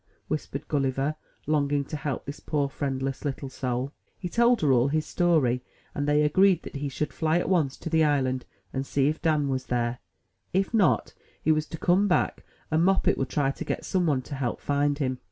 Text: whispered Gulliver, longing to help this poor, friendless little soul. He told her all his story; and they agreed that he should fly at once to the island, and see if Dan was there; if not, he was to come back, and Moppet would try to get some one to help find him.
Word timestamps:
whispered 0.27 0.67
Gulliver, 0.67 1.13
longing 1.45 1.85
to 1.85 1.95
help 1.95 2.25
this 2.25 2.39
poor, 2.39 2.69
friendless 2.69 3.23
little 3.23 3.49
soul. 3.49 3.91
He 4.17 4.29
told 4.29 4.61
her 4.61 4.71
all 4.71 4.87
his 4.87 5.05
story; 5.05 5.63
and 5.93 6.07
they 6.07 6.23
agreed 6.23 6.63
that 6.63 6.77
he 6.77 6.89
should 6.89 7.13
fly 7.13 7.37
at 7.37 7.47
once 7.47 7.77
to 7.77 7.87
the 7.87 8.03
island, 8.03 8.45
and 8.73 8.83
see 8.83 9.09
if 9.09 9.21
Dan 9.21 9.47
was 9.47 9.67
there; 9.67 9.99
if 10.53 10.73
not, 10.73 11.13
he 11.43 11.51
was 11.51 11.67
to 11.67 11.77
come 11.77 12.07
back, 12.07 12.43
and 12.71 12.83
Moppet 12.83 13.15
would 13.19 13.29
try 13.29 13.51
to 13.51 13.63
get 13.63 13.85
some 13.85 14.07
one 14.07 14.23
to 14.23 14.33
help 14.33 14.59
find 14.59 14.97
him. 14.97 15.19